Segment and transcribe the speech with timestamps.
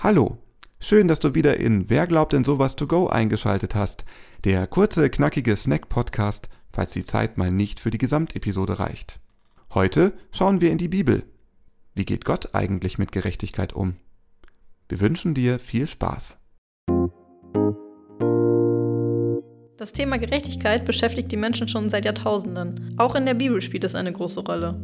[0.00, 0.38] Hallo,
[0.78, 4.04] schön, dass du wieder in Wer glaubt denn sowas to go eingeschaltet hast.
[4.44, 9.18] Der kurze, knackige Snack-Podcast, falls die Zeit mal nicht für die Gesamtepisode reicht.
[9.74, 11.24] Heute schauen wir in die Bibel.
[11.94, 13.96] Wie geht Gott eigentlich mit Gerechtigkeit um?
[14.88, 16.38] Wir wünschen dir viel Spaß.
[19.78, 22.94] Das Thema Gerechtigkeit beschäftigt die Menschen schon seit Jahrtausenden.
[22.98, 24.80] Auch in der Bibel spielt es eine große Rolle.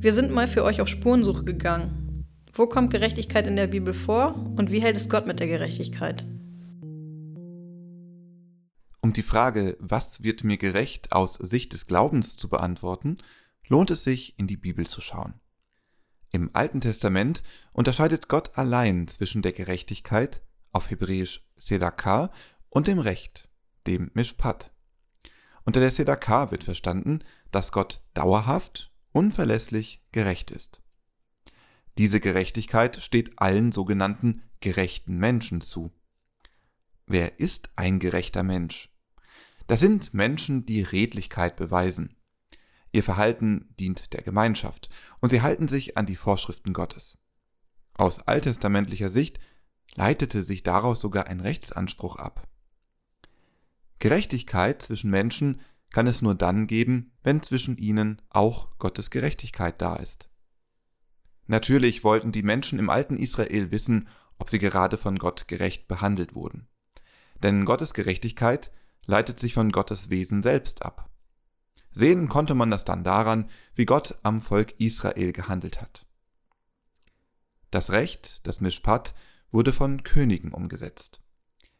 [0.00, 2.07] Wir sind mal für euch auf Spurensuche gegangen.
[2.58, 6.24] Wo kommt Gerechtigkeit in der Bibel vor und wie hält es Gott mit der Gerechtigkeit?
[9.00, 13.18] Um die Frage, was wird mir gerecht aus Sicht des Glaubens zu beantworten,
[13.68, 15.34] lohnt es sich, in die Bibel zu schauen.
[16.32, 22.32] Im Alten Testament unterscheidet Gott allein zwischen der Gerechtigkeit, auf Hebräisch Sedakah,
[22.70, 23.48] und dem Recht,
[23.86, 24.72] dem Mishpat.
[25.64, 27.20] Unter der Sedakah wird verstanden,
[27.52, 30.82] dass Gott dauerhaft, unverlässlich gerecht ist.
[31.98, 35.90] Diese Gerechtigkeit steht allen sogenannten gerechten Menschen zu.
[37.08, 38.88] Wer ist ein gerechter Mensch?
[39.66, 42.14] Das sind Menschen, die Redlichkeit beweisen.
[42.92, 44.88] Ihr Verhalten dient der Gemeinschaft
[45.20, 47.18] und sie halten sich an die Vorschriften Gottes.
[47.94, 49.40] Aus alttestamentlicher Sicht
[49.96, 52.46] leitete sich daraus sogar ein Rechtsanspruch ab.
[53.98, 55.60] Gerechtigkeit zwischen Menschen
[55.90, 60.28] kann es nur dann geben, wenn zwischen ihnen auch Gottes Gerechtigkeit da ist.
[61.48, 66.34] Natürlich wollten die Menschen im alten Israel wissen, ob sie gerade von Gott gerecht behandelt
[66.34, 66.68] wurden.
[67.42, 68.70] Denn Gottes Gerechtigkeit
[69.06, 71.08] leitet sich von Gottes Wesen selbst ab.
[71.90, 76.06] Sehen konnte man das dann daran, wie Gott am Volk Israel gehandelt hat.
[77.70, 79.14] Das Recht, das Mishpat,
[79.50, 81.22] wurde von Königen umgesetzt.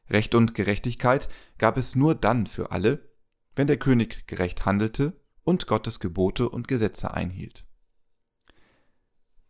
[0.08, 3.06] Recht und Gerechtigkeit gab es nur dann für alle,
[3.54, 7.67] wenn der König gerecht handelte und Gottes Gebote und Gesetze einhielt.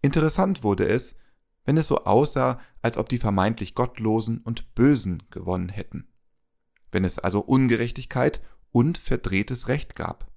[0.00, 1.16] Interessant wurde es,
[1.64, 6.08] wenn es so aussah, als ob die vermeintlich Gottlosen und Bösen gewonnen hätten.
[6.90, 10.30] Wenn es also Ungerechtigkeit und verdrehtes Recht gab.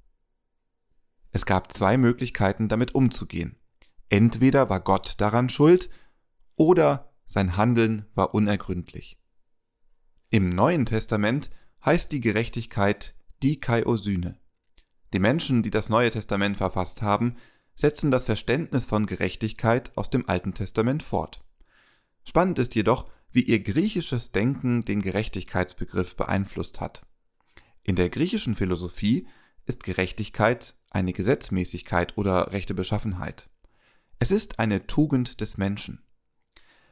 [1.31, 3.55] Es gab zwei Möglichkeiten, damit umzugehen.
[4.09, 5.89] Entweder war Gott daran schuld
[6.55, 9.17] oder sein Handeln war unergründlich.
[10.29, 11.49] Im Neuen Testament
[11.85, 14.37] heißt die Gerechtigkeit Dikaiosyne.
[15.13, 17.37] Die Menschen, die das Neue Testament verfasst haben,
[17.81, 21.43] setzen das Verständnis von Gerechtigkeit aus dem Alten Testament fort.
[22.23, 27.01] Spannend ist jedoch, wie ihr griechisches Denken den Gerechtigkeitsbegriff beeinflusst hat.
[27.81, 29.27] In der griechischen Philosophie
[29.65, 33.49] ist Gerechtigkeit eine Gesetzmäßigkeit oder rechte Beschaffenheit.
[34.19, 36.03] Es ist eine Tugend des Menschen.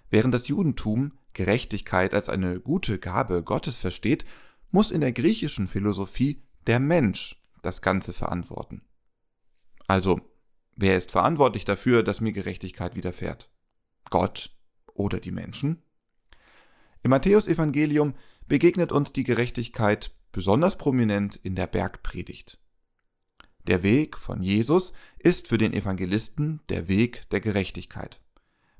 [0.10, 4.26] Während das Judentum Gerechtigkeit als eine gute Gabe Gottes versteht,
[4.72, 8.82] muss in der griechischen Philosophie der Mensch das Ganze verantworten.
[9.88, 10.22] Also
[10.82, 13.50] Wer ist verantwortlich dafür, dass mir Gerechtigkeit widerfährt?
[14.10, 14.56] Gott
[14.94, 15.84] oder die Menschen?
[17.04, 18.16] Im Matthäusevangelium
[18.48, 22.62] begegnet uns die Gerechtigkeit besonders prominent in der Bergpredigt.
[23.68, 28.22] Der Weg von Jesus ist für den Evangelisten der Weg der Gerechtigkeit.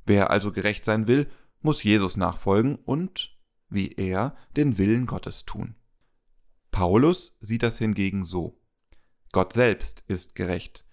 [0.06, 1.30] Wer also gerecht sein will,
[1.60, 3.38] muss Jesus nachfolgen und,
[3.68, 5.76] wie er, den Willen Gottes tun.
[6.72, 8.58] Paulus sieht das hingegen so.
[9.34, 10.86] Gott selbst ist gerecht,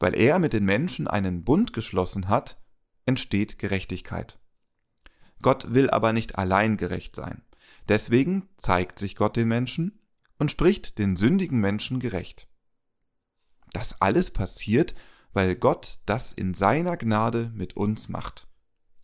[0.00, 2.60] weil er mit den Menschen einen Bund geschlossen hat,
[3.06, 4.40] entsteht Gerechtigkeit.
[5.42, 7.42] Gott will aber nicht allein gerecht sein.
[7.88, 10.00] Deswegen zeigt sich Gott den Menschen
[10.38, 12.48] und spricht den sündigen Menschen gerecht.
[13.72, 14.94] Das alles passiert,
[15.32, 18.48] weil Gott das in seiner Gnade mit uns macht.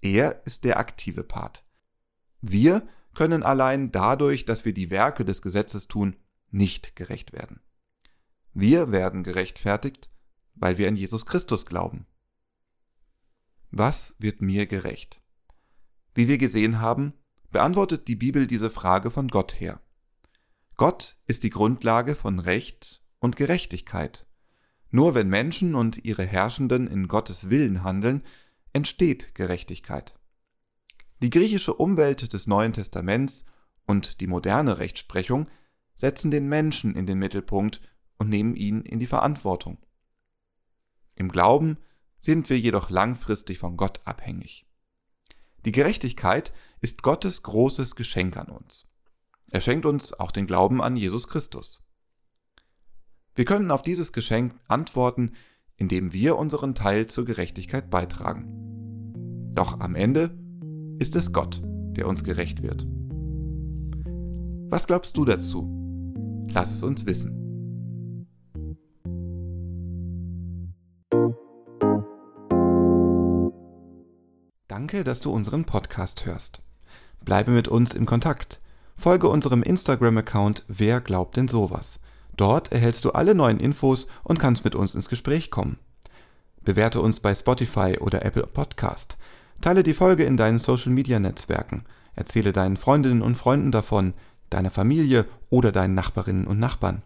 [0.01, 1.65] Er ist der aktive Part.
[2.41, 6.17] Wir können allein dadurch, dass wir die Werke des Gesetzes tun,
[6.51, 7.61] nicht gerecht werden.
[8.53, 10.11] Wir werden gerechtfertigt
[10.57, 12.07] weil wir an Jesus Christus glauben.
[13.71, 15.23] Was wird mir gerecht?
[16.15, 17.13] Wie wir gesehen haben,
[17.51, 19.81] beantwortet die Bibel diese Frage von Gott her.
[20.77, 24.27] Gott ist die Grundlage von Recht und Gerechtigkeit.
[24.91, 28.23] Nur wenn Menschen und ihre Herrschenden in Gottes Willen handeln,
[28.73, 30.15] entsteht Gerechtigkeit.
[31.23, 33.47] Die griechische Umwelt des Neuen Testaments
[33.87, 35.49] und die moderne Rechtsprechung
[35.97, 37.81] setzen den Menschen in den Mittelpunkt
[38.19, 39.79] und nehmen ihn in die Verantwortung.
[41.17, 41.79] Im Glauben
[42.19, 44.67] sind wir jedoch langfristig von Gott abhängig.
[45.65, 48.87] Die Gerechtigkeit ist Gottes großes Geschenk an uns.
[49.51, 51.83] Er schenkt uns auch den Glauben an Jesus Christus.
[53.35, 55.33] Wir können auf dieses Geschenk antworten,
[55.77, 59.53] indem wir unseren Teil zur Gerechtigkeit beitragen.
[59.55, 60.39] Doch am Ende
[60.99, 62.87] ist es Gott, der uns gerecht wird.
[64.69, 66.47] Was glaubst du dazu?
[66.51, 67.46] Lass es uns wissen.
[74.87, 76.63] Danke, dass du unseren Podcast hörst.
[77.25, 78.61] Bleibe mit uns im Kontakt.
[78.97, 81.99] Folge unserem Instagram-Account Wer glaubt denn sowas?
[82.37, 85.81] Dort erhältst du alle neuen Infos und kannst mit uns ins Gespräch kommen.
[86.63, 89.17] Bewerte uns bei Spotify oder Apple Podcast.
[89.61, 91.83] Teile die Folge in deinen Social-Media-Netzwerken.
[92.15, 94.15] Erzähle deinen Freundinnen und Freunden davon,
[94.51, 97.03] deiner Familie oder deinen Nachbarinnen und Nachbarn.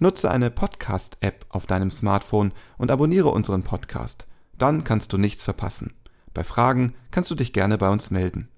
[0.00, 4.26] Nutze eine Podcast-App auf deinem Smartphone und abonniere unseren Podcast.
[4.58, 5.92] Dann kannst du nichts verpassen.
[6.36, 8.48] Bei Fragen kannst du dich gerne bei uns melden.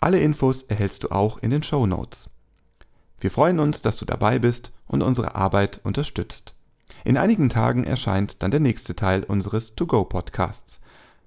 [0.00, 2.30] Alle Infos erhältst du auch in den Show Notes.
[3.20, 6.54] Wir freuen uns, dass du dabei bist und unsere Arbeit unterstützt.
[7.04, 10.80] In einigen Tagen erscheint dann der nächste Teil unseres To-Go-Podcasts.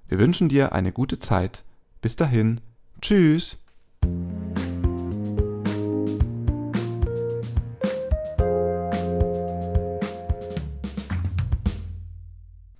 [0.07, 1.63] Wir wünschen dir eine gute Zeit.
[2.01, 2.61] Bis dahin.
[2.99, 3.59] Tschüss.